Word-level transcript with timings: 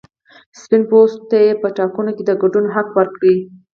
سپین 0.61 0.81
پوستو 0.89 1.25
ته 1.29 1.37
یې 1.45 1.51
په 1.61 1.67
ټاکنو 1.77 2.11
کې 2.17 2.23
د 2.25 2.31
ګډون 2.41 2.65
حق 2.75 2.87
ورکړ. 2.97 3.23